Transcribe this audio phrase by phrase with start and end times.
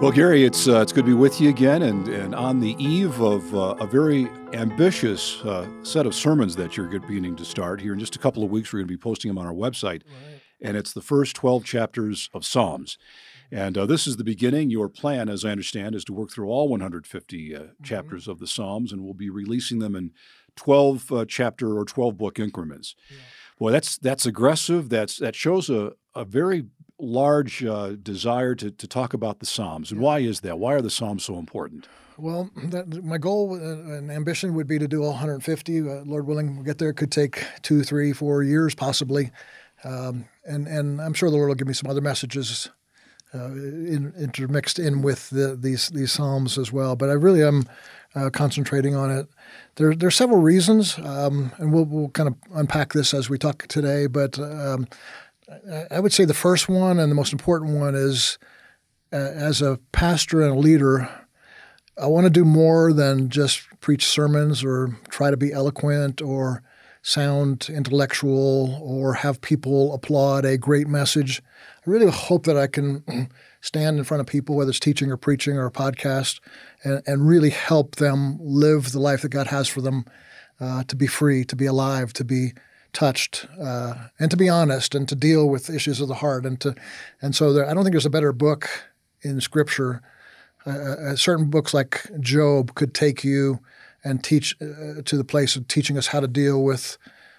[0.00, 2.76] Well, Gary, it's uh, it's good to be with you again, and, and on the
[2.78, 7.80] eve of uh, a very ambitious uh, set of sermons that you're beginning to start
[7.80, 8.72] here in just a couple of weeks.
[8.72, 10.40] We're going to be posting them on our website, right.
[10.62, 12.96] and it's the first twelve chapters of Psalms.
[13.50, 14.70] And uh, this is the beginning.
[14.70, 17.82] Your plan, as I understand, is to work through all 150 uh, mm-hmm.
[17.82, 20.12] chapters of the Psalms, and we'll be releasing them in
[20.54, 22.94] 12 uh, chapter or 12 book increments.
[23.10, 23.16] Yeah.
[23.58, 24.90] Boy, that's that's aggressive.
[24.90, 26.66] That's that shows a, a very
[26.98, 29.92] large uh, desire to, to talk about the Psalms.
[29.92, 30.58] And why is that?
[30.58, 31.88] Why are the Psalms so important?
[32.16, 35.80] Well, that, my goal uh, and ambition would be to do all 150.
[35.80, 36.90] Uh, Lord willing, we'll get there.
[36.90, 39.30] It could take two, three, four years possibly.
[39.84, 42.68] Um, and, and I'm sure the Lord will give me some other messages
[43.32, 46.96] uh, in, intermixed in with the, these, these Psalms as well.
[46.96, 47.66] But I really am
[48.16, 49.28] uh, concentrating on it.
[49.76, 53.38] There, there are several reasons, um, and we'll, we'll kind of unpack this as we
[53.38, 54.08] talk today.
[54.08, 54.88] But um,
[55.90, 58.38] I would say the first one and the most important one is
[59.12, 61.08] uh, as a pastor and a leader,
[61.96, 66.62] I want to do more than just preach sermons or try to be eloquent or
[67.02, 71.42] sound intellectual or have people applaud a great message.
[71.86, 73.30] I really hope that I can
[73.62, 76.40] stand in front of people, whether it's teaching or preaching or a podcast,
[76.84, 80.04] and, and really help them live the life that God has for them
[80.60, 82.52] uh, to be free, to be alive, to be
[82.98, 86.60] touched uh, and to be honest and to deal with issues of the heart and
[86.60, 86.74] to
[87.22, 88.68] and so there, I don't think there's a better book
[89.22, 90.02] in Scripture.
[90.66, 93.60] Uh, uh, certain books like Job could take you
[94.02, 96.98] and teach uh, to the place of teaching us how to deal with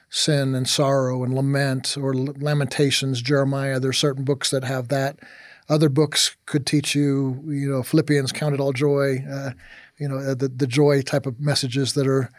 [0.10, 3.82] sin and sorrow and lament or Lamentations, Jeremiah.
[3.82, 5.20] There are certain books that have that.
[5.68, 9.52] Other books could teach you, you know, Philippians, count it all joy, uh,
[9.98, 12.30] you know, the the joy type of messages that are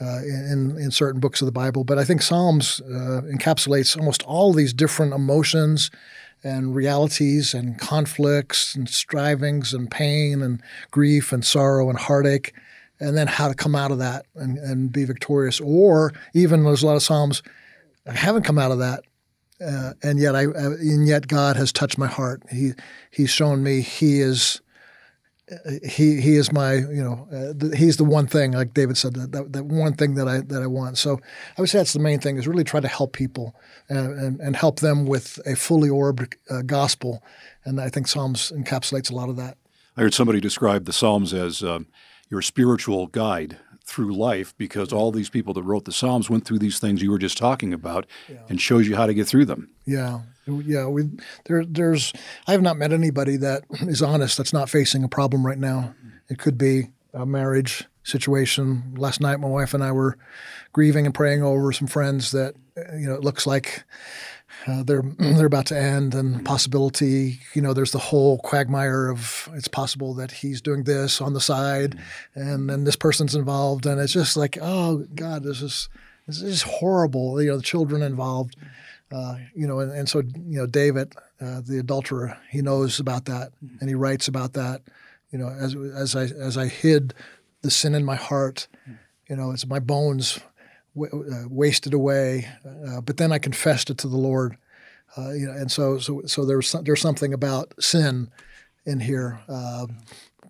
[0.00, 1.84] uh, in in certain books of the Bible.
[1.84, 5.90] But I think Psalms uh, encapsulates almost all these different emotions
[6.44, 12.52] and realities and conflicts and strivings and pain and grief and sorrow and heartache,
[13.00, 15.60] and then how to come out of that and, and be victorious.
[15.60, 17.42] Or even there's a lot of Psalms
[18.06, 19.04] I haven't come out of that.
[19.60, 22.42] Uh, and yet, I and yet God has touched my heart.
[22.50, 22.72] He
[23.10, 24.60] He's shown me He is
[25.88, 29.14] he he is my you know uh, the, he's the one thing like David said
[29.14, 30.98] that, that, that one thing that I that I want.
[30.98, 31.20] So
[31.56, 33.54] I would say that's the main thing is really try to help people
[33.88, 37.22] and and, and help them with a fully orbed uh, gospel,
[37.64, 39.56] and I think Psalms encapsulates a lot of that.
[39.96, 41.86] I heard somebody describe the Psalms as um,
[42.28, 46.58] your spiritual guide through life because all these people that wrote the Psalms went through
[46.58, 48.38] these things you were just talking about yeah.
[48.48, 49.70] and shows you how to get through them.
[49.86, 50.20] Yeah.
[50.48, 51.10] Yeah, we
[51.46, 52.12] there there's
[52.46, 55.94] I have not met anybody that is honest that's not facing a problem right now.
[55.98, 56.08] Mm-hmm.
[56.28, 58.94] It could be a marriage situation.
[58.96, 60.18] Last night my wife and I were
[60.72, 63.84] grieving and praying over some friends that you know it looks like
[64.66, 67.40] uh, they're they're about to end, and possibility.
[67.54, 71.40] You know, there's the whole quagmire of it's possible that he's doing this on the
[71.40, 71.98] side,
[72.34, 75.88] and then this person's involved, and it's just like, oh God, this is
[76.26, 77.40] this is horrible.
[77.40, 78.56] You know, the children involved.
[79.12, 83.26] Uh, you know, and, and, so you know, David, uh, the adulterer, he knows about
[83.26, 84.82] that, and he writes about that.
[85.30, 87.14] You know, as as I as I hid
[87.62, 88.66] the sin in my heart,
[89.28, 90.40] you know, it's my bones
[91.04, 92.48] uh, wasted away.
[92.64, 94.56] Uh, but then I confessed it to the Lord.
[95.16, 98.30] Uh, you know, and so so so there's there's something about sin
[98.84, 99.40] in here.
[99.48, 99.86] Uh,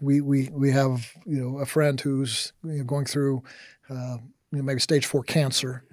[0.01, 3.43] we we we have you know a friend who's you know, going through
[3.91, 4.19] uh,
[4.51, 5.85] you know, maybe stage four cancer,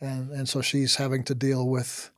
[0.00, 2.10] and and so she's having to deal with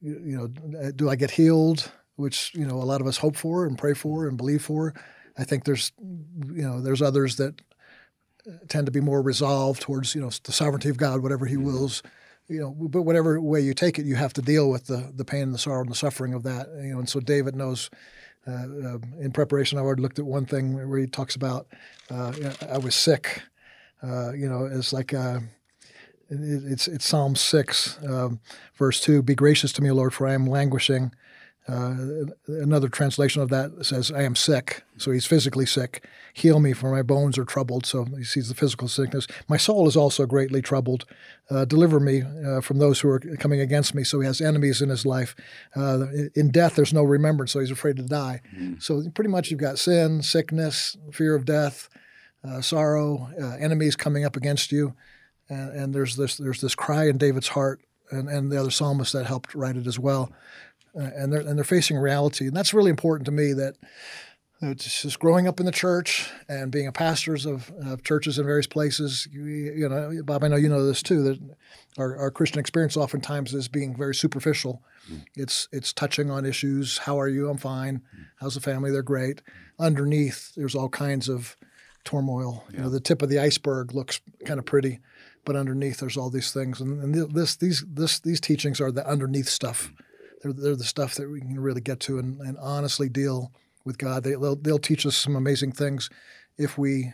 [0.00, 0.46] you know
[0.92, 3.94] do I get healed, which you know a lot of us hope for and pray
[3.94, 4.94] for and believe for.
[5.38, 7.60] I think there's you know there's others that
[8.68, 11.66] tend to be more resolved towards you know the sovereignty of God, whatever He mm-hmm.
[11.66, 12.02] wills.
[12.48, 15.24] You know, but whatever way you take it, you have to deal with the the
[15.24, 16.68] pain and the sorrow and the suffering of that.
[16.82, 17.90] You know, and so David knows.
[18.48, 21.66] Uh, uh, in preparation, I already looked at one thing where he talks about
[22.10, 22.32] uh,
[22.70, 23.42] I was sick.
[24.02, 25.40] Uh, you know, it's like uh,
[26.30, 28.40] it's it's Psalm six, um,
[28.76, 29.22] verse two.
[29.22, 31.12] Be gracious to me, Lord, for I am languishing.
[31.70, 34.82] Uh, another translation of that says, I am sick.
[34.96, 36.04] So he's physically sick.
[36.34, 37.86] Heal me, for my bones are troubled.
[37.86, 39.26] So he sees the physical sickness.
[39.46, 41.04] My soul is also greatly troubled.
[41.48, 44.02] Uh, deliver me uh, from those who are coming against me.
[44.02, 45.36] So he has enemies in his life.
[45.76, 48.40] Uh, in death, there's no remembrance, so he's afraid to die.
[48.52, 48.80] Mm-hmm.
[48.80, 51.88] So pretty much you've got sin, sickness, fear of death,
[52.42, 54.94] uh, sorrow, uh, enemies coming up against you.
[55.48, 57.80] And, and, there's this there's this cry in David's heart,
[58.12, 60.30] and, and the other psalmists that helped write it as well
[60.96, 63.52] uh, and they're and they're facing reality, and that's really important to me.
[63.52, 63.76] That
[64.62, 68.44] it's just growing up in the church and being a pastors of, of churches in
[68.44, 69.26] various places.
[69.32, 71.22] You, you, know, Bob, I know you know this too.
[71.22, 71.56] That
[71.96, 74.82] our, our Christian experience oftentimes is being very superficial.
[75.10, 75.24] Mm.
[75.34, 76.98] It's it's touching on issues.
[76.98, 77.48] How are you?
[77.48, 77.98] I'm fine.
[77.98, 78.26] Mm.
[78.36, 78.90] How's the family?
[78.90, 79.36] They're great.
[79.36, 79.86] Mm.
[79.86, 81.56] Underneath, there's all kinds of
[82.04, 82.64] turmoil.
[82.68, 82.76] Yeah.
[82.76, 85.00] You know, the tip of the iceberg looks kind of pretty,
[85.46, 86.82] but underneath there's all these things.
[86.82, 89.90] And, and this these this these teachings are the underneath stuff.
[90.40, 93.52] They're, they're the stuff that we can really get to and, and honestly deal
[93.84, 94.24] with God.
[94.24, 96.10] They, will they'll teach us some amazing things
[96.58, 97.12] if we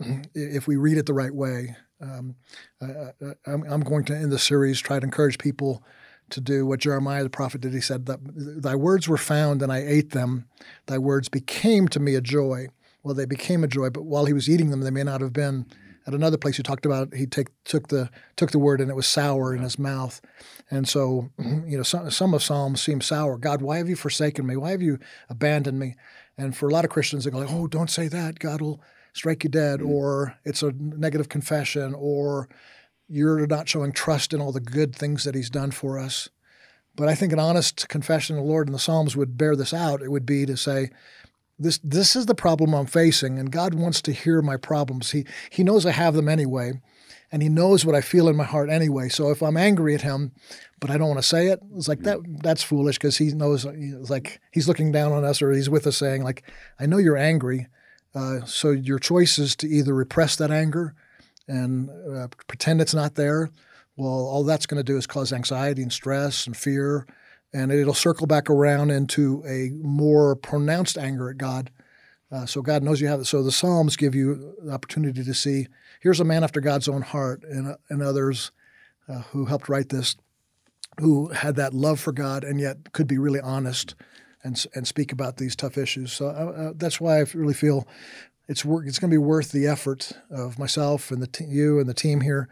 [0.34, 1.76] if we read it the right way.
[2.00, 2.34] Um,
[2.82, 3.12] I,
[3.46, 5.82] am going to in the series try to encourage people
[6.30, 7.72] to do what Jeremiah the prophet did.
[7.72, 10.46] He said thy words were found and I ate them.
[10.86, 12.68] Thy words became to me a joy.
[13.02, 15.32] Well, they became a joy, but while he was eating them, they may not have
[15.32, 15.66] been.
[16.06, 18.96] At another place, he talked about he take, took the took the word and it
[18.96, 20.20] was sour in his mouth,
[20.70, 23.38] and so you know some, some of Psalms seem sour.
[23.38, 24.56] God, why have you forsaken me?
[24.56, 24.98] Why have you
[25.30, 25.94] abandoned me?
[26.36, 28.38] And for a lot of Christians, they go like, "Oh, don't say that.
[28.38, 28.82] God will
[29.14, 29.90] strike you dead," mm-hmm.
[29.90, 32.48] or it's a negative confession, or
[33.08, 36.28] you're not showing trust in all the good things that He's done for us.
[36.96, 39.74] But I think an honest confession of the Lord in the Psalms would bear this
[39.74, 40.02] out.
[40.02, 40.90] It would be to say,
[41.58, 45.12] this this is the problem I'm facing, and God wants to hear my problems.
[45.12, 46.80] He He knows I have them anyway,
[47.30, 49.08] and He knows what I feel in my heart anyway.
[49.08, 50.32] So if I'm angry at Him,
[50.80, 52.18] but I don't want to say it, it's like that.
[52.42, 53.64] That's foolish because He knows.
[53.64, 56.42] It's like He's looking down on us, or He's with us, saying like,
[56.80, 57.68] "I know you're angry."
[58.14, 60.94] Uh, so your choice is to either repress that anger
[61.48, 63.50] and uh, pretend it's not there.
[63.96, 67.06] Well, all that's going to do is cause anxiety and stress and fear
[67.54, 71.70] and it'll circle back around into a more pronounced anger at God.
[72.30, 73.26] Uh, so God knows you have it.
[73.26, 75.68] So the Psalms give you the opportunity to see
[76.00, 78.50] here's a man after God's own heart, and, and others
[79.08, 80.16] uh, who helped write this,
[81.00, 83.94] who had that love for God and yet could be really honest
[84.42, 86.12] and and speak about these tough issues.
[86.12, 87.86] So uh, uh that's why I really feel
[88.48, 88.86] it's work.
[88.86, 91.94] It's going to be worth the effort of myself and the t- you and the
[91.94, 92.48] team here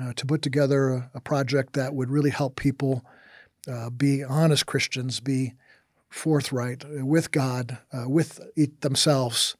[0.00, 3.04] uh, to put together a, a project that would really help people
[3.70, 5.54] uh, be honest Christians, be
[6.08, 8.40] forthright with God, uh, with
[8.80, 9.56] themselves.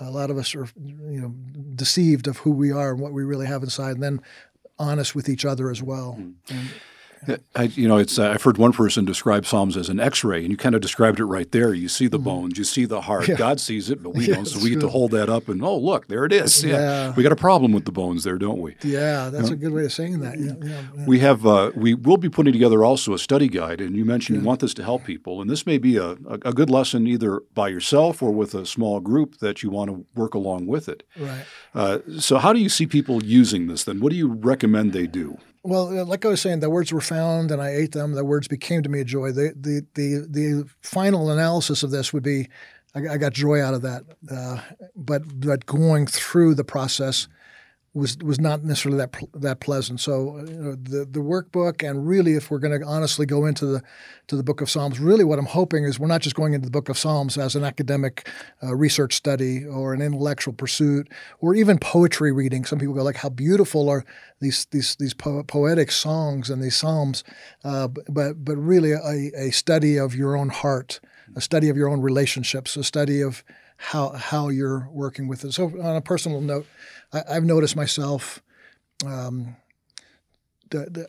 [0.00, 1.34] A lot of us are, you know,
[1.74, 4.20] deceived of who we are and what we really have inside, and then
[4.78, 6.16] honest with each other as well.
[6.18, 6.34] Mm.
[6.50, 6.68] And,
[7.54, 10.50] I, you know, it's uh, I've heard one person describe Psalms as an X-ray, and
[10.50, 11.74] you kind of described it right there.
[11.74, 12.24] You see the mm-hmm.
[12.24, 13.28] bones, you see the heart.
[13.28, 13.36] Yeah.
[13.36, 14.46] God sees it, but we yeah, don't.
[14.46, 16.64] So we get to hold that up and oh, look, there it is.
[16.64, 16.76] Yeah.
[16.76, 17.14] yeah.
[17.14, 18.76] we got a problem with the bones there, don't we?
[18.82, 19.54] Yeah, that's you know?
[19.54, 20.38] a good way of saying that.
[20.38, 24.04] Yeah, We have uh, we will be putting together also a study guide, and you
[24.04, 26.70] mentioned you want this to help people, and this may be a, a, a, good
[26.70, 30.66] lesson either by yourself or with a small group that you want to work along
[30.66, 31.02] with it.
[31.18, 31.44] Right.
[31.74, 33.84] Uh, so, how do you see people using this?
[33.84, 35.38] Then, what do you recommend they do?
[35.68, 38.12] Well, uh, like I was saying, the words were found, and I ate them.
[38.12, 39.32] The words became to me a joy.
[39.32, 42.48] The the the the final analysis of this would be,
[42.94, 44.04] I, I got joy out of that.
[44.30, 44.62] Uh,
[44.96, 47.28] but but going through the process
[47.94, 50.00] was was not necessarily that that pleasant.
[50.00, 53.66] So you know, the the workbook and really, if we're going to honestly go into
[53.66, 53.82] the
[54.28, 56.66] to the Book of Psalms, really what I'm hoping is we're not just going into
[56.66, 58.28] the Book of Psalms as an academic
[58.62, 61.08] uh, research study or an intellectual pursuit
[61.40, 62.64] or even poetry reading.
[62.64, 64.04] Some people go like, "How beautiful are
[64.40, 67.24] these these these po- poetic songs and these psalms?"
[67.64, 71.00] Uh, but but really a, a study of your own heart,
[71.34, 73.42] a study of your own relationships, a study of
[73.78, 75.54] how how you're working with it.
[75.54, 76.66] So on a personal note.
[77.12, 78.42] I, have noticed myself.
[79.04, 79.56] Um,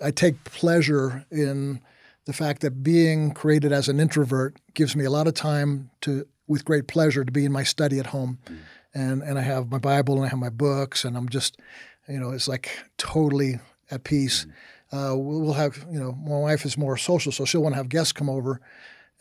[0.04, 1.82] I take pleasure in
[2.26, 6.26] the fact that being created as an introvert gives me a lot of time to,
[6.48, 8.58] with great pleasure, to be in my study at home, mm.
[8.94, 11.60] and and I have my Bible and I have my books, and I'm just,
[12.08, 13.60] you know, it's like totally
[13.92, 14.46] at peace.
[14.46, 14.52] Mm.
[14.92, 17.90] Uh, we'll have, you know, my wife is more social, so she'll want to have
[17.90, 18.60] guests come over,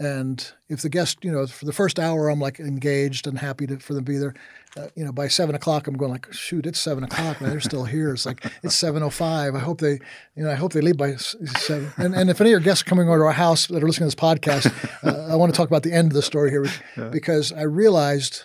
[0.00, 3.67] and if the guest, you know, for the first hour, I'm like engaged and happy
[3.67, 4.35] to, for them to be there.
[4.76, 7.50] Uh, you know, by seven o'clock, I'm going like, shoot, it's seven o'clock, man.
[7.50, 8.12] They're still here.
[8.12, 9.57] It's like it's seven o oh five.
[9.57, 9.99] I hope they,
[10.37, 11.90] you know, I hope they leave by seven.
[11.97, 13.87] And, and if any of your guests are coming over to our house that are
[13.87, 16.50] listening to this podcast, uh, I want to talk about the end of the story
[16.50, 17.09] here yeah.
[17.09, 18.45] because I realized,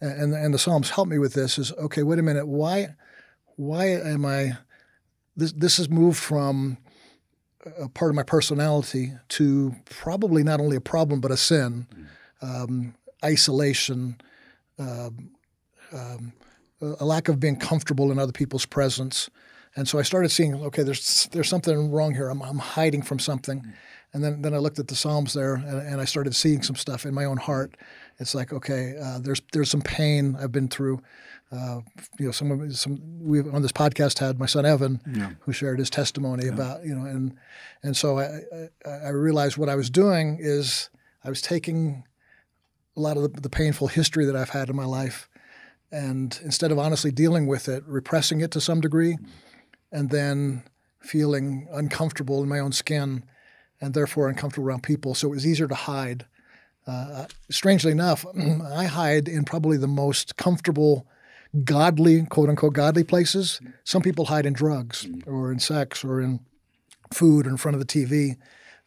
[0.00, 1.58] and and the Psalms help me with this.
[1.58, 2.02] Is okay.
[2.02, 2.46] Wait a minute.
[2.46, 2.94] Why,
[3.56, 4.56] why am I?
[5.36, 6.78] This this has moved from
[7.78, 11.86] a part of my personality to probably not only a problem but a sin,
[12.42, 12.94] um,
[13.24, 14.16] isolation,
[14.78, 15.30] um,
[15.92, 16.32] um,
[16.80, 19.30] a lack of being comfortable in other people's presence,
[19.76, 22.28] and so I started seeing, okay, there's there's something wrong here.
[22.28, 23.72] I'm, I'm hiding from something,
[24.12, 26.76] and then then I looked at the Psalms there, and, and I started seeing some
[26.76, 27.76] stuff in my own heart.
[28.20, 31.00] It's like, okay, uh, there's there's some pain I've been through.
[31.54, 31.80] Uh,
[32.18, 35.30] you know, some of some we on this podcast had my son Evan, yeah.
[35.40, 36.52] who shared his testimony yeah.
[36.52, 37.36] about you know, and
[37.82, 38.40] and so I,
[38.84, 40.90] I, I realized what I was doing is
[41.22, 42.04] I was taking
[42.96, 45.28] a lot of the, the painful history that I've had in my life.
[45.90, 49.16] And instead of honestly dealing with it, repressing it to some degree,
[49.92, 50.64] and then
[51.00, 53.24] feeling uncomfortable in my own skin
[53.80, 55.14] and therefore uncomfortable around people.
[55.14, 56.26] So it was easier to hide.
[56.86, 58.26] Uh, strangely enough,
[58.74, 61.06] I hide in probably the most comfortable,
[61.62, 63.60] godly, quote unquote, godly places.
[63.84, 66.40] Some people hide in drugs or in sex or in
[67.12, 68.36] food or in front of the TV.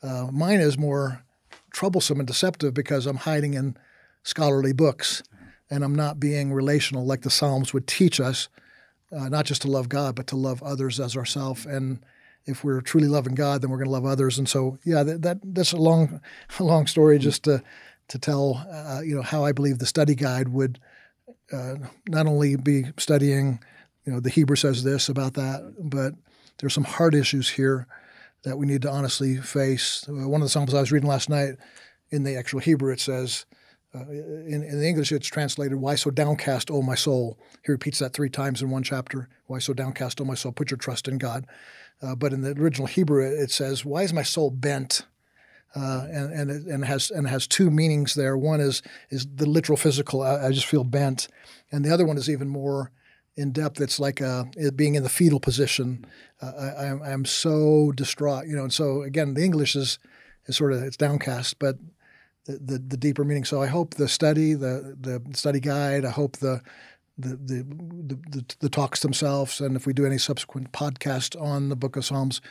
[0.03, 1.23] Uh, mine is more
[1.71, 3.77] troublesome and deceptive because I'm hiding in
[4.23, 5.23] scholarly books
[5.69, 8.49] and I'm not being relational like the Psalms would teach us,
[9.11, 11.65] uh, not just to love God, but to love others as ourselves.
[11.65, 12.03] And
[12.45, 14.37] if we're truly loving God, then we're going to love others.
[14.37, 16.21] And so, yeah, that, that that's a long,
[16.59, 17.63] a long story just to
[18.09, 20.79] to tell, uh, you know, how I believe the study guide would
[21.51, 21.75] uh,
[22.07, 23.59] not only be studying,
[24.05, 26.13] you know, the Hebrew says this about that, but
[26.57, 27.87] there's some hard issues here
[28.43, 30.05] that we need to honestly face.
[30.07, 31.55] Uh, one of the Psalms I was reading last night,
[32.09, 33.45] in the actual Hebrew, it says.
[33.95, 37.39] Uh, in, in the English, it's translated, Why so downcast, O my soul?
[37.65, 39.29] He repeats that three times in one chapter.
[39.45, 40.51] Why so downcast, O my soul?
[40.51, 41.45] Put your trust in God.
[42.01, 45.05] Uh, but in the original Hebrew, it says, "Why is my soul bent?"
[45.77, 48.35] Uh, and and it, and has and has two meanings there.
[48.35, 50.23] One is is the literal physical.
[50.23, 51.27] I, I, just feel bent,
[51.71, 52.91] and the other one is even more
[53.35, 53.79] in depth.
[53.79, 56.05] It's like uh, it being in the fetal position.
[56.41, 58.63] Uh, I, I'm I'm so distraught, you know.
[58.63, 59.99] And so again, the English is
[60.47, 61.77] is sort of it's downcast, but
[62.45, 63.45] the, the, the deeper meaning.
[63.45, 66.05] So I hope the study, the the study guide.
[66.05, 66.61] I hope the
[67.19, 71.75] the, the, the, the, talks themselves, and if we do any subsequent podcast on the
[71.75, 72.41] Book of Psalms,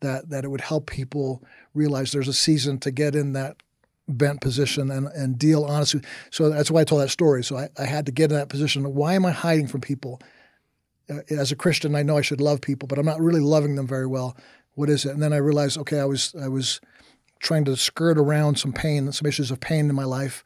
[0.00, 1.42] that that it would help people
[1.74, 3.56] realize there's a season to get in that
[4.08, 6.00] bent position and, and deal honestly.
[6.30, 7.42] So that's why I told that story.
[7.42, 8.94] So I, I had to get in that position.
[8.94, 10.20] Why am I hiding from people?
[11.10, 13.76] Uh, as a Christian, I know I should love people, but I'm not really loving
[13.76, 14.36] them very well.
[14.74, 15.12] What is it?
[15.12, 16.80] And then I realized, okay, I was I was
[17.38, 20.44] trying to skirt around some pain, some issues of pain in my life,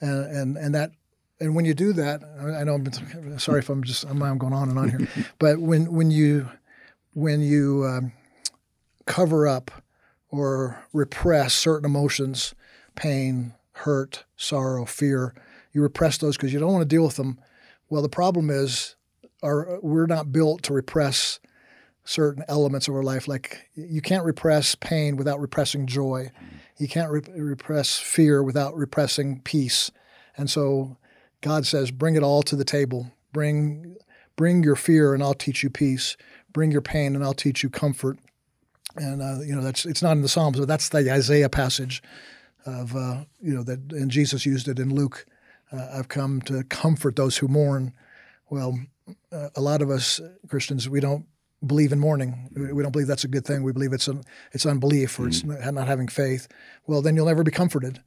[0.00, 0.92] and and, and that
[1.40, 4.68] and when you do that, I know I'm sorry if I'm just I'm going on
[4.68, 6.48] and on here, but when when you
[7.14, 8.12] when you um,
[9.10, 9.72] cover up
[10.28, 12.54] or repress certain emotions,
[12.94, 15.34] pain, hurt, sorrow, fear,
[15.72, 17.40] you repress those because you don't want to deal with them.
[17.88, 18.94] Well, the problem is,
[19.42, 21.40] our, we're not built to repress
[22.04, 23.26] certain elements of our life.
[23.26, 26.30] Like you can't repress pain without repressing joy.
[26.76, 29.90] You can't re- repress fear without repressing peace.
[30.36, 30.98] And so
[31.40, 33.10] God says, bring it all to the table.
[33.32, 33.96] Bring,
[34.36, 36.16] bring your fear, and I'll teach you peace.
[36.52, 38.18] Bring your pain, and I'll teach you comfort.
[38.96, 42.02] And uh, you know that's it's not in the Psalms, but that's the Isaiah passage
[42.66, 45.26] of uh, you know that, and Jesus used it in Luke.
[45.72, 47.92] Uh, I've come to comfort those who mourn.
[48.48, 48.78] Well,
[49.32, 51.26] uh, a lot of us Christians we don't
[51.64, 52.48] believe in mourning.
[52.54, 53.62] We don't believe that's a good thing.
[53.62, 55.52] We believe it's an, it's unbelief or mm-hmm.
[55.52, 56.48] it's not having faith.
[56.86, 58.00] Well, then you'll never be comforted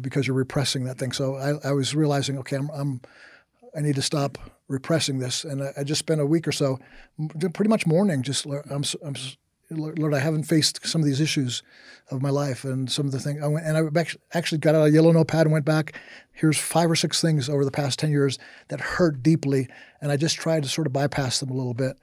[0.00, 1.12] because you're repressing that thing.
[1.12, 3.00] So I, I was realizing, okay, I'm, I'm,
[3.76, 4.38] i need to stop
[4.68, 6.78] repressing this, and I, I, just spent a week or so,
[7.54, 8.22] pretty much mourning.
[8.22, 9.14] Just I'm, I'm,
[9.76, 11.62] Lord, I haven't faced some of these issues
[12.10, 13.42] of my life and some of the things.
[13.42, 15.98] I went, and I actually got out a yellow notepad and went back.
[16.32, 18.38] Here's five or six things over the past ten years
[18.68, 19.68] that hurt deeply,
[20.00, 21.96] and I just tried to sort of bypass them a little bit,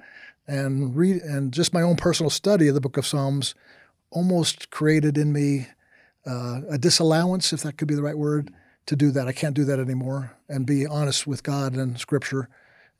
[0.47, 3.55] and read and just my own personal study of the Book of Psalms
[4.11, 5.67] almost created in me
[6.25, 8.51] uh, a disallowance, if that could be the right word,
[8.87, 9.27] to do that.
[9.27, 12.49] I can't do that anymore, and be honest with God and Scripture,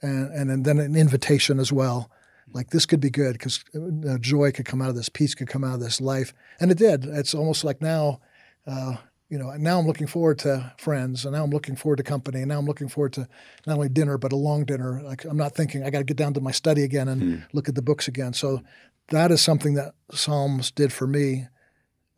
[0.02, 2.12] and and, and then an invitation as well.
[2.54, 5.48] Like this could be good because uh, joy could come out of this, peace could
[5.48, 7.06] come out of this life, and it did.
[7.06, 8.22] It's almost like now,
[8.66, 8.96] uh,
[9.30, 12.40] you know, now I'm looking forward to friends, and now I'm looking forward to company,
[12.40, 13.28] and now I'm looking forward to
[13.68, 15.02] not only dinner but a long dinner.
[15.04, 17.40] Like I'm not thinking I got to get down to my study again and hmm.
[17.54, 18.34] look at the books again.
[18.34, 18.62] So
[19.10, 21.48] that is something that Psalms did for me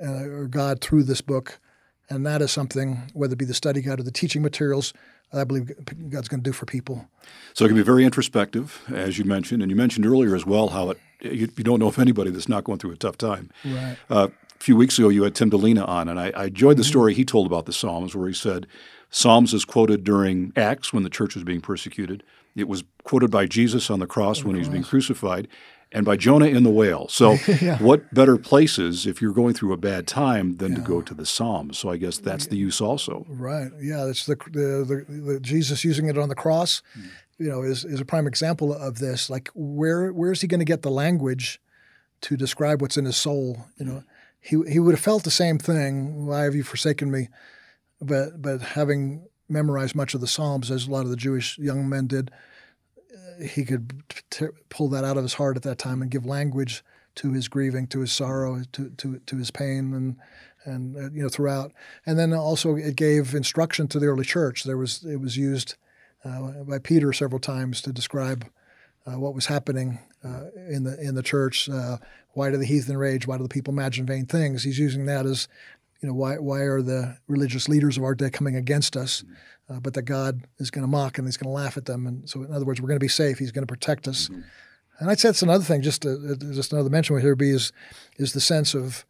[0.04, 1.60] uh, or God through this book.
[2.10, 4.94] And that is something, whether it be the study guide or the teaching materials,
[5.34, 5.72] I believe
[6.10, 7.08] God's going to do for people.
[7.54, 10.70] So it can be very introspective, as you mentioned, and you mentioned earlier as well
[10.70, 13.50] how it you, you don't know if anybody that's not going through a tough time.
[13.64, 13.98] Right.
[14.10, 16.84] Uh, a few weeks ago, you had Tim Dilena on, and I, I enjoyed the
[16.84, 16.90] mm-hmm.
[16.90, 18.68] story he told about the Psalms, where he said
[19.10, 22.24] Psalms is quoted during Acts when the church was being persecuted.
[22.56, 25.48] It was quoted by Jesus on the cross when he was being crucified,
[25.92, 27.08] and by Jonah in the whale.
[27.10, 27.78] So, yeah.
[27.80, 30.78] what better places if you're going through a bad time than yeah.
[30.78, 31.78] to go to the Psalms?
[31.78, 33.26] So, I guess that's the use also.
[33.28, 33.72] Right.
[33.82, 34.06] Yeah.
[34.06, 36.82] It's the, the, the, the Jesus using it on the cross.
[36.98, 37.10] Mm.
[37.40, 39.30] You know, is, is a prime example of this.
[39.30, 41.60] Like, where where is he going to get the language
[42.22, 43.66] to describe what's in his soul?
[43.78, 44.04] You know,
[44.40, 46.28] he he would have felt the same thing.
[46.28, 47.30] Why have you forsaken me?
[48.00, 51.90] But but having memorized much of the Psalms, as a lot of the Jewish young
[51.90, 52.30] men did,
[53.42, 56.84] he could t- pull that out of his heart at that time and give language
[57.16, 60.16] to his grieving, to his sorrow, to to, to his pain, and
[60.66, 61.72] and uh, you know throughout.
[62.06, 64.64] And then also it gave instruction to the early church.
[64.64, 65.76] There was it was used
[66.24, 68.46] uh, by Peter several times to describe
[69.06, 71.70] uh, what was happening uh, in the in the church.
[71.70, 71.98] Uh,
[72.34, 73.28] why do the heathen rage?
[73.28, 74.64] Why do the people imagine vain things?
[74.64, 75.48] He's using that as
[76.02, 79.24] you know why why are the religious leaders of our day coming against us?
[79.70, 82.06] Uh, but that God is going to mock and He's going to laugh at them.
[82.06, 83.38] And so, in other words, we're going to be safe.
[83.38, 84.28] He's going to protect us.
[84.28, 84.42] Mm-hmm.
[85.00, 85.82] And I'd say that's another thing.
[85.82, 87.72] Just to, just another mention would here be is
[88.18, 89.06] is the sense of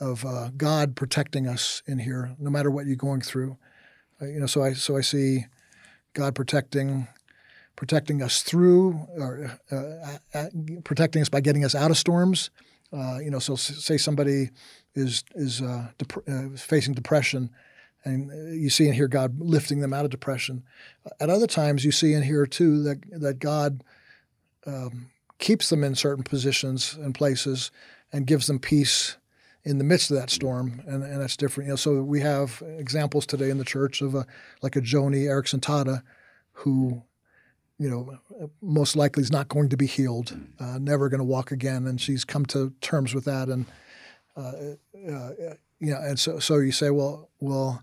[0.00, 3.56] of uh, God protecting us in here, no matter what you're going through.
[4.20, 5.46] Uh, you know, so I so I see
[6.14, 7.08] God protecting
[7.76, 10.46] protecting us through, or uh, uh, uh
[10.84, 12.50] protecting us by getting us out of storms.
[12.92, 14.50] Uh, you know, so say somebody
[14.96, 15.60] is is
[15.98, 17.50] dep- facing depression,
[18.04, 20.64] and you see and hear God lifting them out of depression.
[21.20, 23.84] At other times, you see and hear too that that God
[24.66, 27.70] um, keeps them in certain positions and places
[28.12, 29.16] and gives them peace
[29.64, 31.66] in the midst of that storm, and, and that's different.
[31.66, 34.24] You know, so we have examples today in the church of a
[34.62, 36.02] like a Joni Eareckson Tada,
[36.52, 37.02] who,
[37.76, 41.50] you know, most likely is not going to be healed, uh, never going to walk
[41.50, 43.85] again, and she's come to terms with that, and uh, uh,
[44.36, 47.82] you know, and so so you say, well, well,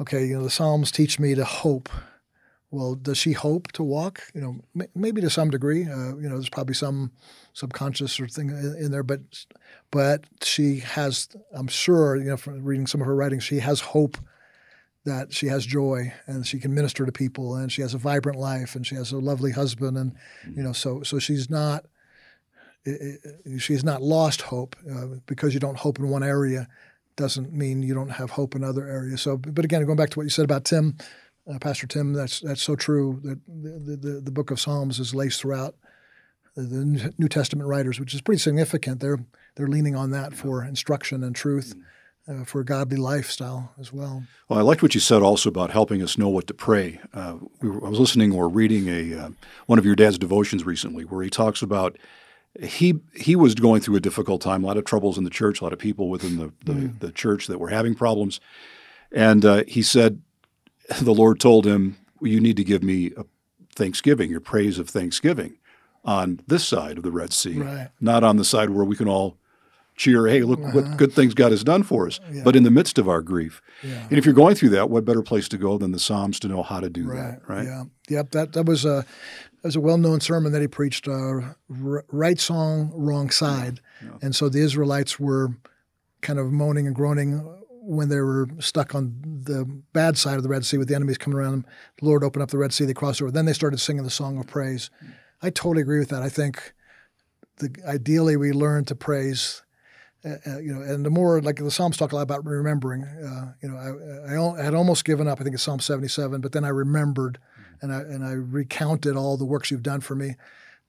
[0.00, 1.88] okay, you know, the Psalms teach me to hope.
[2.72, 4.22] Well, does she hope to walk?
[4.32, 5.84] You know, maybe to some degree.
[5.84, 7.10] Uh, you know, there's probably some
[7.52, 9.20] subconscious or thing in there, but
[9.90, 13.80] but she has, I'm sure, you know, from reading some of her writings, she has
[13.80, 14.16] hope
[15.04, 18.38] that she has joy and she can minister to people and she has a vibrant
[18.38, 20.12] life and she has a lovely husband and
[20.54, 21.86] you know so so she's not
[23.58, 26.66] she's not lost hope uh, because you don't hope in one area
[27.16, 30.18] doesn't mean you don't have hope in other areas so but again going back to
[30.18, 30.96] what you said about Tim
[31.52, 35.14] uh, Pastor Tim that's that's so true that the, the, the book of Psalms is
[35.14, 35.74] laced throughout
[36.56, 39.24] the New Testament writers which is pretty significant they're
[39.56, 41.74] they're leaning on that for instruction and truth.
[42.28, 44.22] Uh, for a godly lifestyle as well.
[44.48, 47.00] Well, I liked what you said also about helping us know what to pray.
[47.14, 49.30] Uh, we were, I was listening or reading a uh,
[49.66, 51.96] one of your dad's devotions recently, where he talks about
[52.58, 55.60] he he was going through a difficult time, a lot of troubles in the church,
[55.60, 57.00] a lot of people within the the, mm.
[57.00, 58.40] the church that were having problems,
[59.12, 60.20] and uh, he said
[61.00, 63.24] the Lord told him, "You need to give me a
[63.74, 65.56] thanksgiving, your praise of thanksgiving."
[66.02, 67.90] On this side of the Red Sea, right.
[68.00, 69.36] not on the side where we can all
[70.00, 70.72] cheer, hey, look uh-huh.
[70.72, 72.40] what good things God has done for us, yeah.
[72.42, 73.60] but in the midst of our grief.
[73.82, 74.06] Yeah.
[74.08, 76.48] And if you're going through that, what better place to go than the Psalms to
[76.48, 77.16] know how to do right.
[77.16, 77.66] that, right?
[77.66, 77.84] Yeah.
[78.08, 78.30] Yep.
[78.30, 79.04] That, that was a,
[79.66, 83.80] was a well-known sermon that he preached, uh, right song, wrong side.
[84.02, 84.10] Yeah.
[84.22, 85.56] And so the Israelites were
[86.20, 87.38] kind of moaning and groaning
[87.82, 91.18] when they were stuck on the bad side of the Red Sea with the enemies
[91.18, 91.66] coming around them.
[91.98, 93.30] The Lord opened up the Red Sea, they crossed over.
[93.30, 94.90] Then they started singing the song of praise.
[95.42, 96.22] I totally agree with that.
[96.22, 96.74] I think
[97.56, 99.62] the, ideally we learn to praise
[100.24, 103.04] uh, uh, you know, and the more like the Psalms talk a lot about remembering.
[103.04, 105.40] Uh, you know, I, I, had almost given up.
[105.40, 107.38] I think it's Psalm seventy-seven, but then I remembered,
[107.82, 110.36] and I and I recounted all the works you've done for me.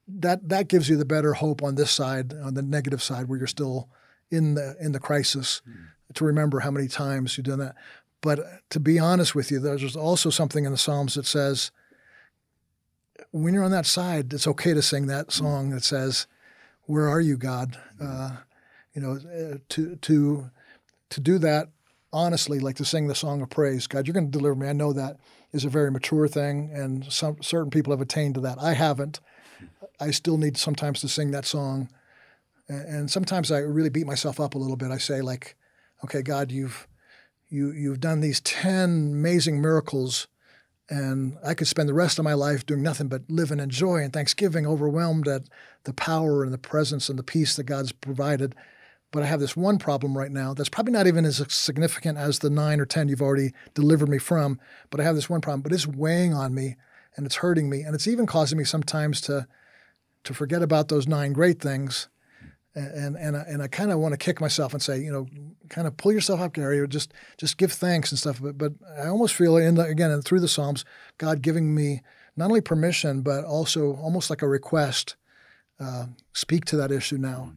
[0.08, 3.38] That that gives you the better hope on this side, on the negative side, where
[3.38, 3.90] you're still
[4.30, 5.84] in the in the crisis, mm-hmm.
[6.14, 7.76] to remember how many times you've done that.
[8.22, 11.72] But to be honest with you, there's also something in the Psalms that says,
[13.32, 16.28] when you're on that side, it's okay to sing that song that says,
[16.84, 18.38] "Where are you, God?" Uh,
[18.94, 20.52] you know, uh, to to
[21.10, 21.70] to do that
[22.14, 23.88] honestly, like to sing the song of praise.
[23.88, 24.68] God, you're going to deliver me.
[24.68, 25.18] I know that
[25.54, 28.58] is a very mature thing, and some certain people have attained to that.
[28.60, 29.20] I haven't.
[30.00, 31.90] I still need sometimes to sing that song,
[32.68, 34.92] and sometimes I really beat myself up a little bit.
[34.92, 35.56] I say like,
[36.04, 36.88] okay, God, you've
[37.50, 40.28] you you've done these ten amazing miracles.
[40.90, 44.04] And I could spend the rest of my life doing nothing but living in joy
[44.04, 45.44] and thanksgiving, overwhelmed at
[45.86, 48.56] the power and the presence and the peace that God's provided.
[49.12, 52.40] But I have this one problem right now that's probably not even as significant as
[52.40, 54.60] the nine or 10 you've already delivered me from.
[54.90, 56.78] But I have this one problem, but it's weighing on me
[57.18, 57.82] and it's hurting me.
[57.82, 59.48] And it's even causing me sometimes to,
[60.24, 62.08] to forget about those nine great things.
[62.74, 65.28] And, and, and I kind of want to kick myself and say, you know,
[65.68, 68.42] kind of pull yourself up, Gary, or just, just give thanks and stuff.
[68.42, 70.86] But, but I almost feel, in the, again, through the Psalms,
[71.18, 72.02] God giving me
[72.38, 75.18] not only permission, but also almost like a request
[75.82, 77.52] uh, speak to that issue now.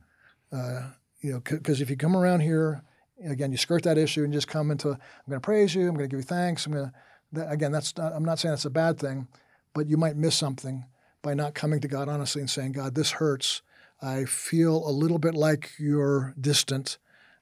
[0.51, 0.91] Uh,
[1.25, 2.83] you know, because if you come around here,
[3.25, 5.95] again, you skirt that issue and just come into, I'm going to praise you, I'm
[5.95, 6.93] going to give you thanks, I'm going to,
[7.33, 9.27] that, again, that's not, I'm not saying that's a bad thing,
[9.73, 10.85] but you might miss something
[11.23, 13.63] by not coming to God honestly and saying, God, this hurts.
[14.03, 16.99] I feel a little bit like you're distant.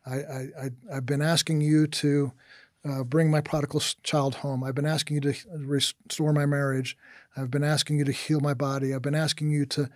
[0.06, 2.32] I, I, have been asking you to
[2.88, 4.62] uh, bring my prodigal child home.
[4.62, 6.96] I've been asking you to restore my marriage.
[7.36, 8.94] I've been asking you to heal my body.
[8.94, 9.88] I've been asking you to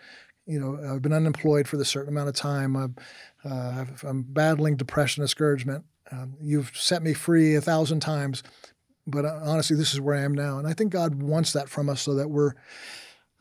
[0.47, 2.77] you know, I've been unemployed for this certain amount of time.
[2.77, 2.97] I'm,
[3.45, 5.85] uh, I'm battling depression, discouragement.
[6.13, 8.43] Um, you've set me free a thousand times,
[9.07, 10.59] but uh, honestly, this is where I am now.
[10.59, 12.53] And I think God wants that from us so that we're.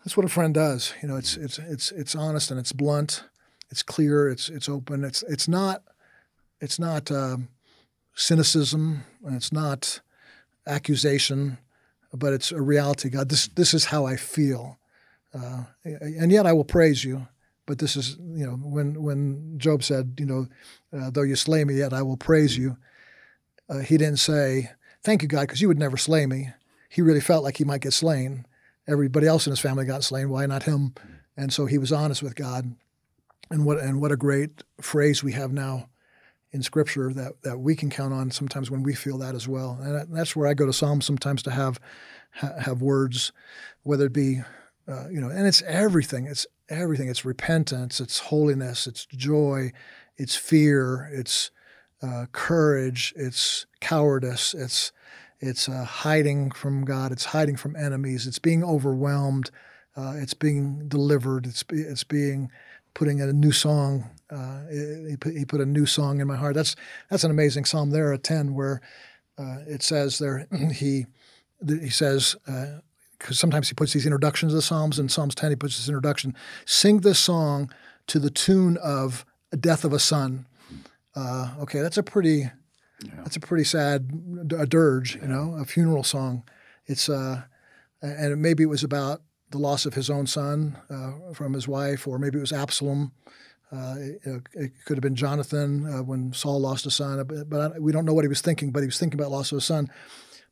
[0.03, 0.93] That's what a friend does.
[1.01, 3.23] You know, it's it's it's it's honest and it's blunt,
[3.71, 5.03] it's clear, it's it's open.
[5.03, 5.83] It's it's not
[6.61, 7.49] it's not um,
[8.15, 10.01] cynicism and it's not
[10.67, 11.57] accusation,
[12.13, 13.09] but it's a reality.
[13.09, 14.77] God, this this is how I feel,
[15.35, 17.27] uh, and yet I will praise you.
[17.67, 20.47] But this is, you know, when when Job said, you know,
[20.95, 22.77] uh, though you slay me, yet I will praise you.
[23.67, 24.71] Uh, he didn't say,
[25.03, 26.49] "Thank you, God, because you would never slay me."
[26.89, 28.45] He really felt like he might get slain.
[28.87, 30.29] Everybody else in his family got slain.
[30.29, 30.93] Why not him?
[31.35, 32.75] And so he was honest with God.
[33.49, 35.89] And what and what a great phrase we have now
[36.51, 39.77] in Scripture that that we can count on sometimes when we feel that as well.
[39.81, 41.79] And that's where I go to Psalms sometimes to have
[42.31, 43.31] have words,
[43.83, 44.41] whether it be,
[44.87, 46.27] uh, you know, and it's everything.
[46.27, 47.09] It's everything.
[47.09, 47.99] It's repentance.
[47.99, 48.87] It's holiness.
[48.87, 49.71] It's joy.
[50.17, 51.09] It's fear.
[51.11, 51.51] It's
[52.01, 53.13] uh, courage.
[53.15, 54.53] It's cowardice.
[54.53, 54.91] It's
[55.39, 57.11] it's uh, hiding from God.
[57.11, 58.25] It's hiding from enemies.
[58.25, 59.51] It's being overwhelmed.
[59.95, 61.45] Uh, it's being delivered.
[61.45, 62.51] It's it's being
[62.93, 64.09] putting a new song.
[64.29, 66.55] Uh, he, put, he put a new song in my heart.
[66.55, 66.75] That's
[67.09, 68.81] that's an amazing psalm there at ten where
[69.37, 71.05] uh, it says there he
[71.67, 72.35] he says
[73.25, 74.99] because sometimes he puts these introductions to the psalms.
[74.99, 76.35] In Psalms ten, he puts this introduction:
[76.65, 77.71] "Sing this song
[78.07, 80.45] to the tune of a death of a son."
[81.15, 82.51] Uh, okay, that's a pretty
[83.03, 83.11] yeah.
[83.17, 84.11] that's a pretty sad
[84.55, 86.43] a dirge, you know, a funeral song.
[86.85, 87.41] It's uh,
[88.01, 92.07] and maybe it was about the loss of his own son uh, from his wife,
[92.07, 93.11] or maybe it was Absalom.
[93.71, 97.81] Uh, it, it, could have been Jonathan uh, when Saul lost a son, but, but,
[97.81, 98.71] we don't know what he was thinking.
[98.71, 99.89] But he was thinking about loss of a son.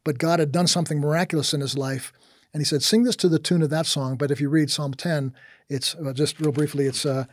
[0.03, 2.11] But God had done something miraculous in his life,
[2.53, 4.69] and he said, "Sing this to the tune of that song." But if you read
[4.69, 5.33] Psalm 10,
[5.69, 6.85] it's uh, just real briefly.
[6.85, 7.25] It's uh,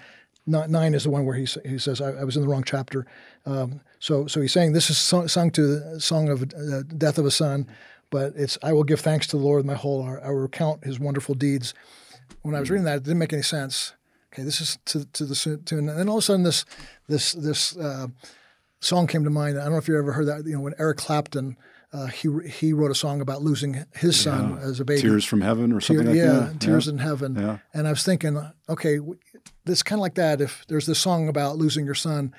[0.46, 3.06] nine is the one where he he says, "I, I was in the wrong chapter."
[3.46, 7.26] Um, so so he's saying this is sung to the song of uh, death of
[7.26, 7.66] a son
[8.10, 10.20] but it's I will give thanks to the Lord with my whole heart.
[10.24, 11.72] I will recount His wonderful deeds.
[12.42, 13.94] When I was reading that, it didn't make any sense.
[14.32, 16.64] Okay, this is to, to the tune, and then all of a sudden this
[17.08, 18.08] this this uh,
[18.80, 19.58] song came to mind.
[19.58, 20.44] I don't know if you ever heard that.
[20.44, 21.56] You know, when Eric Clapton.
[21.92, 24.62] Uh, he he wrote a song about losing his son yeah.
[24.62, 25.00] as a baby.
[25.00, 26.60] Tears from Heaven or something Tear, like yeah, that.
[26.60, 26.92] Tears yeah.
[26.92, 27.34] in Heaven.
[27.34, 27.58] Yeah.
[27.74, 29.00] And I was thinking, okay,
[29.66, 30.40] it's kind of like that.
[30.40, 32.32] If there's this song about losing your son,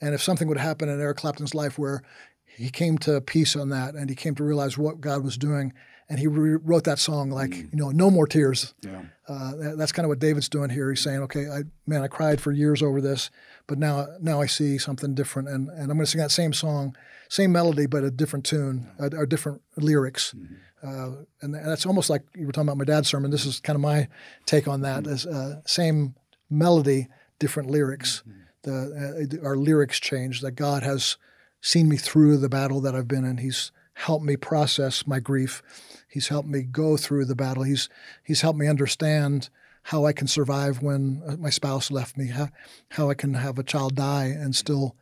[0.00, 2.02] and if something would happen in Eric Clapton's life where
[2.44, 5.72] he came to peace on that and he came to realize what God was doing.
[6.10, 7.70] And he wrote that song like, mm.
[7.70, 8.72] you know, no more tears.
[8.80, 9.02] Yeah.
[9.28, 10.88] Uh, that, that's kind of what David's doing here.
[10.88, 13.30] He's saying, okay, I, man, I cried for years over this,
[13.66, 15.48] but now now I see something different.
[15.48, 16.96] And, and I'm going to sing that same song,
[17.28, 20.34] same melody, but a different tune, uh, or different lyrics.
[20.34, 20.54] Mm-hmm.
[20.82, 23.30] Uh, and that's almost like you were talking about my dad's sermon.
[23.30, 24.08] This is kind of my
[24.46, 25.02] take on that.
[25.02, 25.12] Mm-hmm.
[25.12, 26.14] Is uh, same
[26.48, 28.22] melody, different lyrics.
[28.26, 28.40] Mm-hmm.
[28.62, 30.40] The, uh, our lyrics change.
[30.40, 31.18] That God has
[31.60, 33.38] seen me through the battle that I've been in.
[33.38, 35.60] He's helped me process my grief.
[36.08, 37.64] He's helped me go through the battle.
[37.64, 37.88] He's
[38.22, 39.50] he's helped me understand
[39.82, 42.28] how I can survive when uh, my spouse left me.
[42.28, 42.48] How
[42.90, 44.96] how I can have a child die and still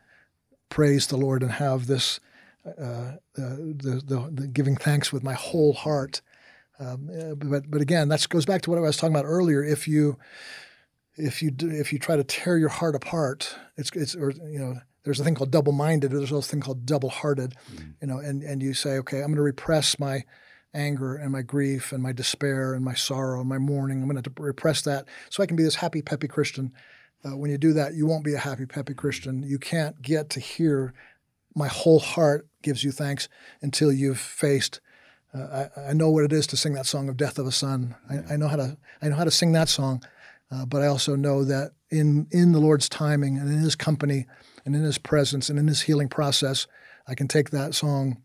[0.71, 2.21] praise the Lord and have this
[2.67, 6.23] uh, uh, the, the, the, giving thanks with my whole heart.
[6.81, 9.63] Um, uh, but but again, that goes back to what I was talking about earlier.
[9.63, 10.17] If you
[11.17, 14.59] if you do, if you try to tear your heart apart, it's it's or you
[14.59, 17.91] know there's a thing called double-minded, or there's also a thing called double-hearted, mm-hmm.
[18.01, 20.25] you know, and, and you say, okay, I'm going to repress my
[20.75, 24.03] anger and my grief and my despair and my sorrow and my mourning.
[24.03, 26.73] I'm going to repress that so I can be this happy, peppy Christian.
[27.25, 29.45] Uh, when you do that, you won't be a happy, peppy Christian.
[29.45, 30.93] You can't get to hear
[31.55, 33.29] my whole heart gives you thanks
[33.63, 34.81] until you've faced.
[35.33, 37.53] Uh, I, I, know what it is to sing that song of death of a
[37.53, 37.95] son.
[38.11, 38.77] I, I know how to.
[39.01, 40.03] I know how to sing that song,
[40.51, 44.27] uh, but I also know that in in the Lord's timing and in His company,
[44.67, 46.67] and in His presence and in His healing process,
[47.09, 48.19] I can take that song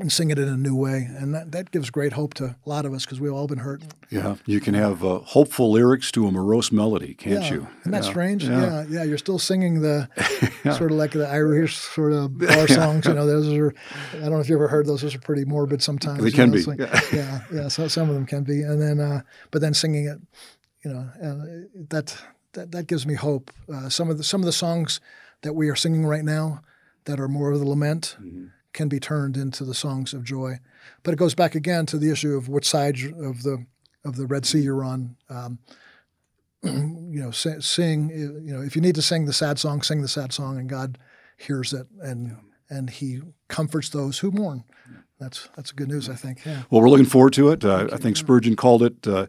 [0.00, 1.08] and sing it in a new way.
[1.08, 3.58] And that, that gives great hope to a lot of us because we've all been
[3.58, 3.82] hurt.
[4.10, 7.52] Yeah, you can have uh, hopeful lyrics to a morose melody, can't yeah.
[7.52, 7.68] you?
[7.80, 8.10] Isn't that yeah.
[8.10, 8.44] strange?
[8.44, 8.60] Yeah.
[8.60, 8.84] yeah.
[8.88, 10.08] yeah, You're still singing the
[10.76, 13.06] sort of like the Irish sort of bar songs.
[13.06, 13.72] You know, those are,
[14.14, 16.22] I don't know if you ever heard those, those are pretty morbid sometimes.
[16.22, 16.64] They can know, be.
[16.64, 16.78] Like,
[17.12, 18.62] yeah, yeah, so some of them can be.
[18.62, 20.18] And then, uh, but then singing it,
[20.84, 22.16] you know, uh, that,
[22.54, 23.52] that, that gives me hope.
[23.72, 25.00] Uh, some of the, some of the songs
[25.42, 26.60] that we are singing right now
[27.04, 28.46] that are more of the lament mm-hmm.
[28.72, 30.58] can be turned into the songs of joy.
[31.02, 33.66] But it goes back again to the issue of which side of the
[34.04, 35.16] of the Red Sea you're on.
[35.30, 35.58] Um,
[36.62, 38.10] you know, sing.
[38.10, 40.68] You know, if you need to sing the sad song, sing the sad song, and
[40.68, 40.98] God
[41.36, 42.76] hears it, and yeah.
[42.76, 44.64] and He comforts those who mourn.
[45.20, 46.44] That's that's good news, I think.
[46.44, 46.62] Yeah.
[46.70, 47.64] Well, we're looking forward to it.
[47.64, 49.06] Uh, I think Spurgeon called it.
[49.06, 49.26] Uh,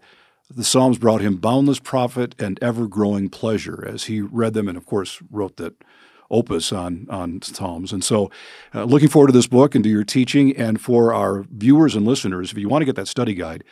[0.49, 4.77] the Psalms brought him boundless profit and ever growing pleasure as he read them, and
[4.77, 5.73] of course wrote that
[6.31, 7.91] opus on on Psalms.
[7.91, 8.31] And so,
[8.73, 10.55] uh, looking forward to this book and to your teaching.
[10.55, 13.63] And for our viewers and listeners, if you want to get that study guide,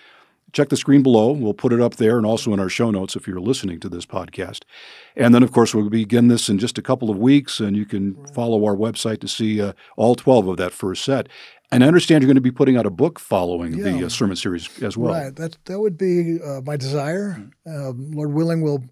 [0.52, 1.32] check the screen below.
[1.32, 3.90] We'll put it up there and also in our show notes if you're listening to
[3.90, 4.62] this podcast.
[5.16, 7.86] And then, of course, we'll begin this in just a couple of weeks, and you
[7.86, 11.28] can follow our website to see uh, all 12 of that first set.
[11.74, 13.84] And I understand you're going to be putting out a book following yeah.
[13.84, 15.14] the uh, sermon series as well.
[15.14, 15.36] Right.
[15.36, 17.50] That that would be uh, my desire.
[17.68, 18.84] Uh, Lord willing, we'll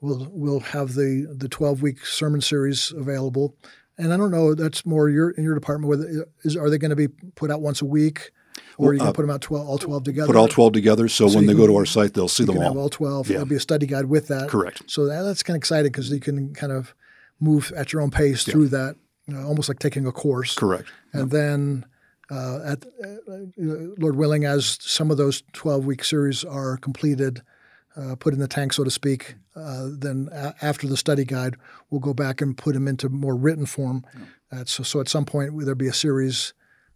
[0.00, 3.56] we'll we'll have the the 12 week sermon series available.
[3.96, 4.54] And I don't know.
[4.54, 5.88] That's more your in your department.
[5.88, 8.30] Whether is are they going to be put out once a week?
[8.76, 10.26] Or you can uh, put them out 12, all 12 together.
[10.28, 12.44] Put all 12 together so, so when they can, go to our site, they'll see
[12.44, 12.78] them all.
[12.78, 13.26] All 12.
[13.26, 13.32] Yeah.
[13.32, 14.48] There'll be a study guide with that.
[14.48, 14.84] Correct.
[14.86, 16.94] So that, that's kind of exciting because you can kind of
[17.40, 18.52] move at your own pace yeah.
[18.52, 18.94] through that,
[19.26, 20.54] you know, almost like taking a course.
[20.54, 20.88] Correct.
[21.12, 21.86] And then,
[22.30, 23.16] uh, at uh,
[23.56, 27.42] Lord willing, as some of those 12 week series are completed,
[27.96, 31.56] uh, put in the tank, so to speak, uh, then a- after the study guide,
[31.90, 34.04] we'll go back and put them into more written form.
[34.64, 36.54] So, so at some point, there'll be a series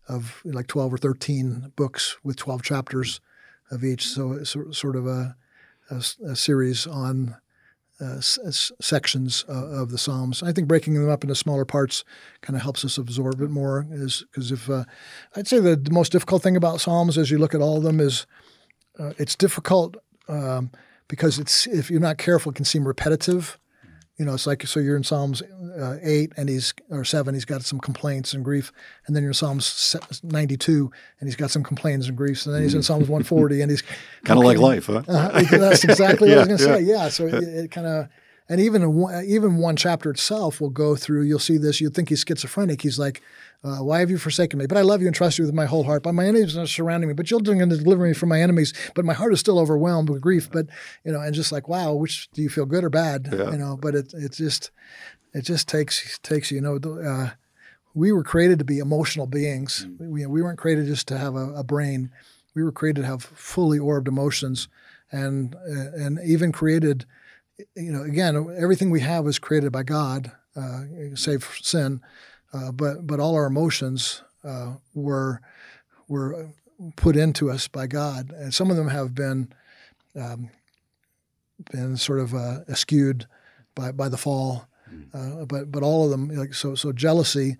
[0.09, 3.21] of like 12 or 13 books with 12 chapters
[3.71, 4.07] of each.
[4.07, 5.37] So it's sort of a,
[5.91, 7.37] a, a series on
[8.03, 10.43] uh, s- sections uh, of the Psalms.
[10.43, 12.05] I think breaking them up into smaller parts
[12.41, 13.87] kind of helps us absorb it more.
[13.91, 14.85] Is because if uh,
[15.37, 17.83] I'd say the, the, most difficult thing about Psalms as you look at all of
[17.83, 18.27] them is
[18.99, 19.97] uh, it's difficult
[20.29, 20.71] um,
[21.09, 23.59] because it's if you're not careful, it can seem repetitive.
[24.23, 27.45] You know, it's like so you're in Psalms uh, eight and he's or seven, he's
[27.45, 28.71] got some complaints and grief,
[29.09, 32.55] and then you're in Psalms ninety two and he's got some complaints and griefs, and
[32.55, 33.83] then he's in Psalms one forty and he's
[34.25, 35.03] kind of like life, huh?
[35.09, 36.77] Uh, that's exactly what I was going to yeah.
[36.77, 36.83] say.
[36.83, 38.09] Yeah, so it, it kind of
[38.49, 41.23] and even one, even one chapter itself will go through.
[41.23, 41.81] You'll see this.
[41.81, 42.83] You'd think he's schizophrenic.
[42.83, 43.23] He's like,
[43.65, 44.67] uh, "Why have you forsaken me?
[44.67, 46.03] But I love you and trust you with my whole heart.
[46.03, 47.15] But my enemies are surrounding me.
[47.15, 48.75] But you're going to deliver me from my enemies.
[48.95, 50.51] But my heart is still overwhelmed with grief.
[50.51, 50.67] But
[51.05, 53.29] you know, and just like, wow, which do you feel good or bad?
[53.33, 53.53] Yeah.
[53.53, 54.71] You know, but it it just
[55.33, 56.77] it just takes takes you know.
[56.77, 57.31] Uh,
[57.95, 59.87] we were created to be emotional beings.
[59.87, 60.09] Mm.
[60.09, 62.11] We, we weren't created just to have a, a brain.
[62.55, 64.69] We were created to have fully orbed emotions,
[65.11, 67.07] and uh, and even created
[67.75, 70.83] you know, again, everything we have was created by God, uh,
[71.15, 72.01] save sin,
[72.53, 75.41] uh, but but all our emotions uh, were
[76.09, 76.51] were
[76.97, 79.53] put into us by God, and some of them have been
[80.17, 80.51] um,
[81.71, 83.27] been sort of uh, skewed
[83.75, 84.67] by by the fall,
[85.15, 87.57] uh, but but all of them, like so so jealousy.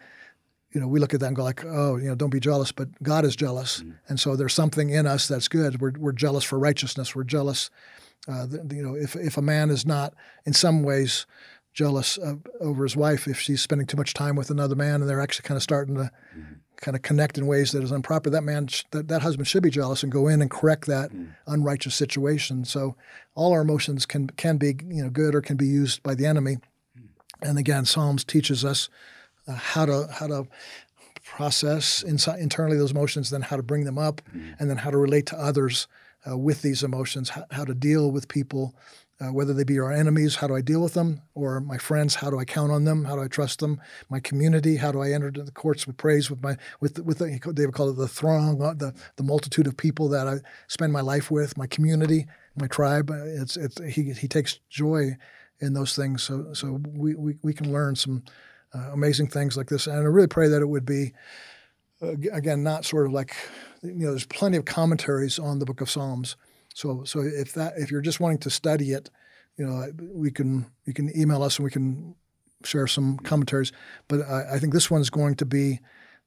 [0.73, 2.73] You know, we look at that and go like, "Oh, you know, don't be jealous."
[2.73, 3.95] But God is jealous, mm.
[4.09, 5.81] and so there's something in us that's good.
[5.81, 7.15] We're we're jealous for righteousness.
[7.15, 7.71] We're jealous
[8.29, 11.27] uh, you know, if if a man is not in some ways
[11.73, 15.09] jealous of, over his wife, if she's spending too much time with another man, and
[15.09, 16.55] they're actually kind of starting to mm-hmm.
[16.77, 19.71] kind of connect in ways that is improper, that man, that, that husband should be
[19.71, 21.31] jealous and go in and correct that mm-hmm.
[21.47, 22.65] unrighteous situation.
[22.65, 22.95] So
[23.35, 26.27] all our emotions can can be you know good or can be used by the
[26.27, 26.57] enemy.
[26.97, 27.49] Mm-hmm.
[27.49, 28.89] And again, Psalms teaches us
[29.49, 30.47] uh, how to how to
[31.25, 34.53] process inside, internally those emotions, then how to bring them up, mm-hmm.
[34.61, 35.89] and then how to relate to others
[36.29, 38.75] uh, with these emotions, how, how, to deal with people,
[39.21, 42.15] uh, whether they be our enemies, how do I deal with them, or my friends,
[42.17, 45.01] how do I count on them, how do I trust them, my community, how do
[45.01, 47.91] I enter into the courts with praise with my with with the, they would call
[47.91, 51.57] it the throng, uh, the the multitude of people that I spend my life with,
[51.57, 53.11] my community, my tribe.
[53.11, 55.17] Uh, it's it's he he takes joy
[55.61, 58.23] in those things, so so we we, we can learn some
[58.75, 61.13] uh, amazing things like this, and I really pray that it would be
[62.33, 63.35] again not sort of like
[63.83, 66.37] you know, there's plenty of commentaries on the Book of Psalms.
[66.75, 69.11] So, so if that if you're just wanting to study it,
[69.57, 72.15] you know, we can you can email us and we can
[72.65, 73.73] share some commentaries.
[74.09, 75.81] But I, I think this one's going to be,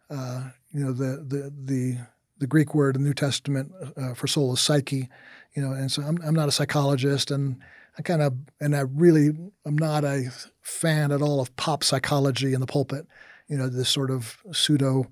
[0.09, 1.97] uh, you know, the the the
[2.37, 5.09] the Greek word in the New Testament uh, for soul is psyche,
[5.55, 7.57] you know, and so I'm I'm not a psychologist and
[7.97, 9.29] I kind of and I really
[9.65, 10.29] I'm not a
[10.61, 13.07] fan at all of pop psychology in the pulpit,
[13.47, 15.07] you know, this sort of pseudo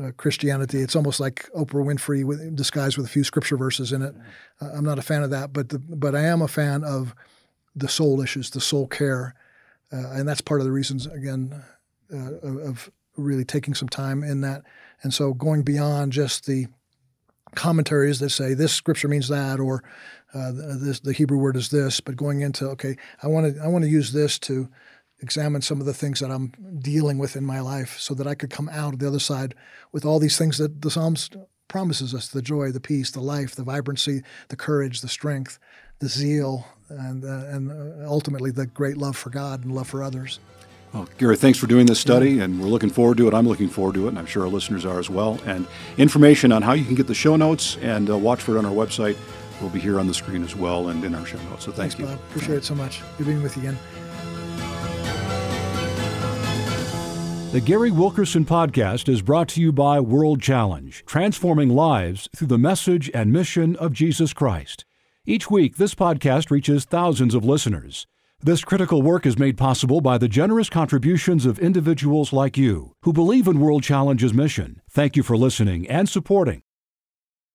[0.00, 0.80] uh, Christianity.
[0.80, 4.14] It's almost like Oprah Winfrey with, disguised with a few scripture verses in it.
[4.60, 7.14] Uh, I'm not a fan of that, but the, but I am a fan of
[7.74, 9.34] the soul issues, the soul care,
[9.92, 11.62] uh, and that's part of the reasons again
[12.12, 14.62] uh, of really taking some time in that.
[15.02, 16.66] And so going beyond just the
[17.54, 19.82] commentaries that say this scripture means that or
[20.32, 23.66] uh, this the Hebrew word is this, but going into okay, I want to I
[23.66, 24.68] want to use this to
[25.22, 28.34] examine some of the things that I'm dealing with in my life so that I
[28.34, 29.54] could come out the other side
[29.92, 31.30] with all these things that the Psalms
[31.68, 35.58] promises us the joy, the peace, the life, the vibrancy, the courage, the strength,
[36.00, 40.02] the zeal, and, uh, and uh, ultimately the great love for God and love for
[40.02, 40.40] others.
[40.92, 43.34] Well, Gary, thanks for doing this study, and we're looking forward to it.
[43.34, 45.38] I'm looking forward to it, and I'm sure our listeners are as well.
[45.46, 48.58] And information on how you can get the show notes and uh, watch for it
[48.58, 49.16] on our website
[49.62, 51.64] will be here on the screen as well and in our show notes.
[51.64, 52.06] So thank thanks, you.
[52.06, 52.18] Bob.
[52.30, 53.02] Appreciate it so much.
[53.18, 53.78] Good being with you again.
[57.52, 62.56] The Gary Wilkerson Podcast is brought to you by World Challenge, transforming lives through the
[62.56, 64.84] message and mission of Jesus Christ.
[65.26, 68.06] Each week, this podcast reaches thousands of listeners.
[68.40, 73.12] This critical work is made possible by the generous contributions of individuals like you who
[73.12, 74.80] believe in World Challenge's mission.
[74.88, 76.62] Thank you for listening and supporting